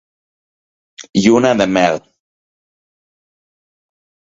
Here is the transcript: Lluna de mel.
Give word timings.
Lluna 1.25 1.51
de 1.61 1.67
mel. 1.77 2.01